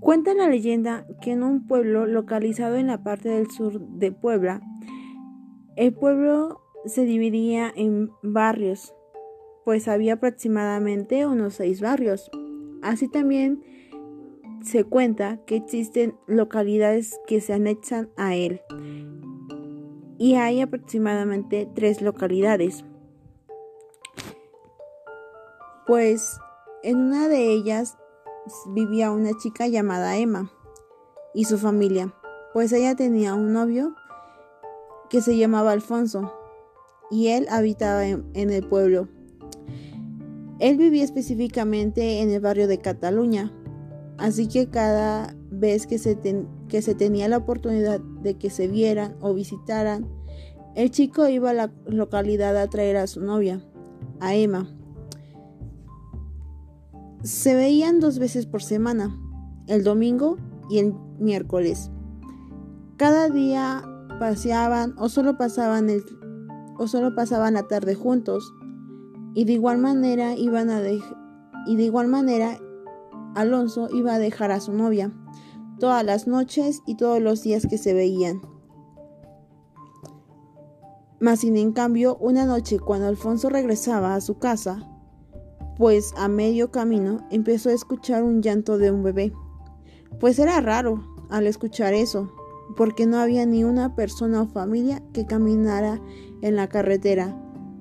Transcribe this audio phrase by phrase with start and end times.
[0.00, 4.60] Cuenta la leyenda que en un pueblo localizado en la parte del sur de Puebla,
[5.74, 8.94] el pueblo se dividía en barrios,
[9.64, 12.30] pues había aproximadamente unos seis barrios.
[12.80, 13.64] Así también
[14.62, 18.60] se cuenta que existen localidades que se anexan a él
[20.20, 22.84] y hay aproximadamente tres localidades.
[25.86, 26.38] Pues
[26.82, 27.96] en una de ellas
[28.74, 30.52] vivía una chica llamada Emma
[31.32, 32.14] y su familia,
[32.52, 33.94] pues ella tenía un novio
[35.08, 36.30] que se llamaba Alfonso
[37.10, 39.08] y él habitaba en, el pueblo.
[40.58, 43.50] Él vivía específicamente en el barrio de Cataluña,
[44.20, 46.18] así que cada vez que se,
[46.68, 50.06] que se tenía la oportunidad de que se vieran o visitaran,
[50.76, 53.64] el chico iba a la localidad a traer a su novia,
[54.20, 54.68] a Emma.
[57.22, 59.18] Se veían dos veces por semana,
[59.66, 60.36] el domingo
[60.68, 61.90] y el miércoles.
[62.96, 63.82] Cada día
[64.18, 66.04] paseaban o solo pasaban el,
[66.78, 68.52] o solo pasaban la tarde juntos
[69.34, 70.80] y de igual manera iban a
[71.66, 72.58] y de igual manera
[73.34, 75.12] Alonso iba a dejar a su novia
[75.78, 78.40] todas las noches y todos los días que se veían.
[81.18, 84.88] Mas sin en cambio, una noche cuando Alfonso regresaba a su casa,
[85.76, 89.32] pues a medio camino empezó a escuchar un llanto de un bebé.
[90.18, 92.32] Pues era raro al escuchar eso,
[92.76, 96.00] porque no había ni una persona o familia que caminara
[96.42, 97.36] en la carretera,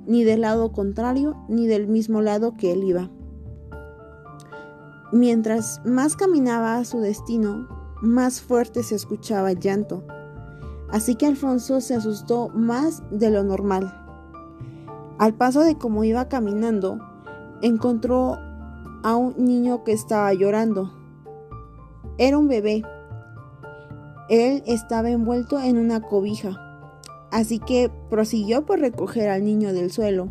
[0.05, 3.09] ni del lado contrario, ni del mismo lado que él iba.
[5.11, 7.67] Mientras más caminaba a su destino,
[8.01, 10.03] más fuerte se escuchaba el llanto.
[10.91, 13.95] Así que Alfonso se asustó más de lo normal.
[15.17, 16.99] Al paso de cómo iba caminando,
[17.61, 18.37] encontró
[19.03, 20.93] a un niño que estaba llorando.
[22.17, 22.83] Era un bebé.
[24.29, 26.51] Él estaba envuelto en una cobija,
[27.31, 30.29] así que prosiguió por recoger al niño del suelo.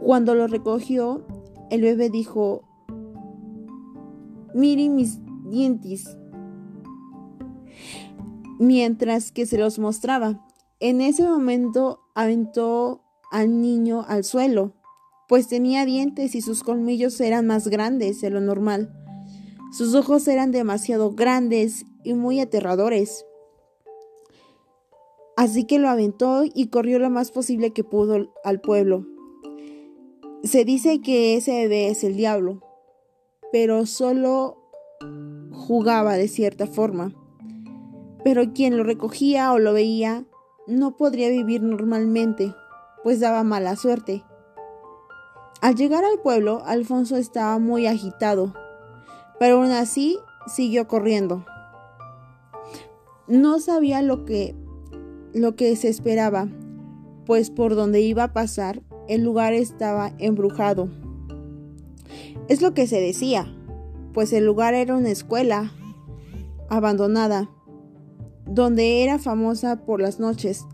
[0.00, 1.22] Cuando lo recogió,
[1.70, 2.62] el bebé dijo,
[4.54, 5.18] Mire mis
[5.50, 6.16] dientes,
[8.58, 10.46] mientras que se los mostraba.
[10.80, 14.74] En ese momento aventó al niño al suelo
[15.28, 18.92] pues tenía dientes y sus colmillos eran más grandes de lo normal.
[19.72, 23.26] Sus ojos eran demasiado grandes y muy aterradores.
[25.36, 29.06] Así que lo aventó y corrió lo más posible que pudo al pueblo.
[30.46, 32.62] Se dice que ese bebé es el diablo,
[33.50, 34.62] pero solo
[35.50, 37.12] jugaba de cierta forma.
[38.22, 40.24] Pero quien lo recogía o lo veía
[40.68, 42.54] no podría vivir normalmente,
[43.02, 44.22] pues daba mala suerte.
[45.62, 48.54] Al llegar al pueblo, Alfonso estaba muy agitado,
[49.40, 51.44] pero aún así siguió corriendo.
[53.26, 54.54] No sabía lo que
[55.34, 56.46] lo que se esperaba,
[57.26, 60.88] pues por donde iba a pasar, el lugar estaba embrujado.
[62.48, 63.46] Es lo que se decía,
[64.12, 65.72] pues el lugar era una escuela
[66.68, 67.50] abandonada,
[68.46, 70.64] donde era famosa por las noches,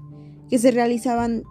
[0.48, 1.44] que se realizaban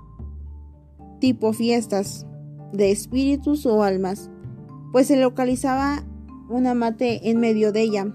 [1.19, 2.25] tipo fiestas
[2.71, 4.29] de espíritus o almas,
[4.91, 6.03] pues se localizaba
[6.49, 8.13] una mate en medio de ella.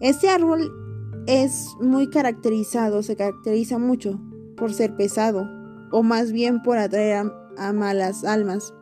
[0.00, 0.72] Este árbol
[1.26, 4.20] es muy caracterizado, se caracteriza mucho
[4.56, 5.48] por ser pesado,
[5.92, 8.72] o más bien por atraer a, malas almas.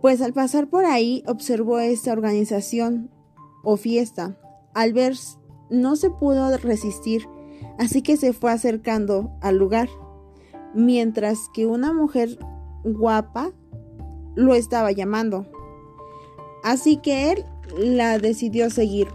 [0.00, 3.10] Pues al pasar por ahí observó esta organización
[3.64, 4.36] o fiesta.
[4.74, 5.14] Al ver
[5.70, 7.26] no se pudo resistir,
[7.78, 9.88] así que se fue acercando al lugar
[10.74, 12.38] mientras que una mujer
[12.84, 13.50] guapa
[14.34, 15.46] lo estaba llamando.
[16.62, 17.44] Así que él
[17.78, 19.08] la decidió seguir.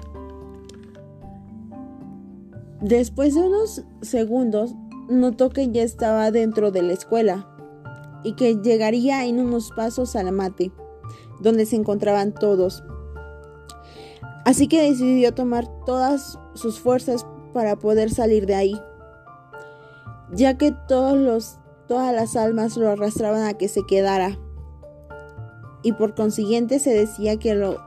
[2.81, 4.75] Después de unos segundos,
[5.09, 7.48] notó que ya estaba dentro de la escuela
[8.24, 10.71] y que llegaría en unos pasos a la mate,
[11.39, 12.83] donde se encontraban todos.
[14.45, 18.81] Así que decidió tomar todas sus fuerzas para poder salir de ahí
[20.33, 21.57] ya que todos los,
[21.88, 24.38] todas las almas lo arrastraban a que se quedara.
[25.83, 27.77] Y por consiguiente se decía que, lo,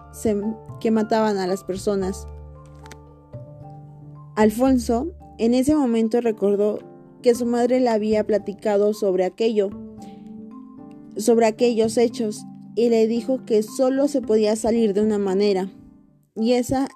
[0.81, 2.27] que mataban a las personas.
[4.37, 5.09] Alfonso
[5.39, 6.79] en ese momento recordó
[7.25, 9.71] que su madre le había platicado sobre aquello,
[11.17, 12.45] sobre aquellos hechos,
[12.77, 15.73] y le dijo que solo se podía salir de una manera,
[16.37, 16.87] y esa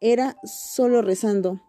[0.00, 1.60] era solo rezando.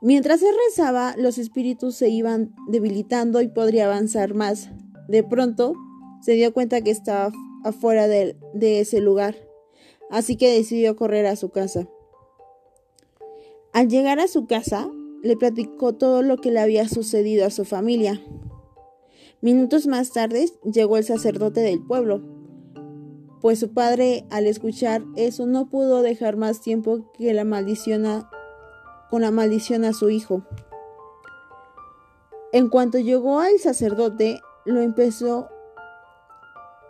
[0.00, 4.70] Mientras él rezaba, los espíritus se iban debilitando y podría avanzar más.
[5.08, 5.74] De pronto,
[6.22, 7.32] se dio cuenta que estaba
[7.64, 9.36] afuera de, de ese lugar,
[10.10, 11.86] así que decidió correr a su casa.
[13.74, 14.88] Al llegar a su casa,
[15.26, 18.20] le platicó todo lo que le había sucedido a su familia.
[19.40, 22.22] Minutos más tarde llegó el sacerdote del pueblo,
[23.40, 28.24] pues su padre al escuchar eso no pudo dejar más tiempo que la maldición
[29.10, 30.42] con la maldición a su hijo.
[32.52, 35.48] En cuanto llegó al sacerdote, lo empezó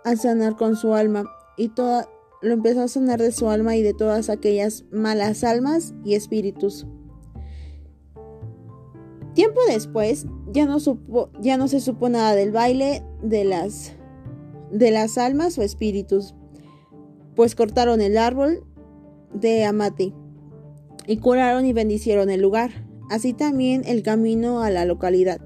[0.05, 1.25] a sanar con su alma
[1.57, 2.09] y toda,
[2.43, 6.87] lo empezó a sanar de su alma y de todas aquellas malas almas y espíritus.
[9.37, 13.93] Tiempo después, ya no, se supo nada del baile de las,
[14.71, 16.35] de las almas o espíritus,
[17.35, 18.65] pues cortaron el árbol
[19.35, 20.15] de Amate
[21.07, 25.46] y curaron y bendicieron el lugar, así también el camino a la localidad.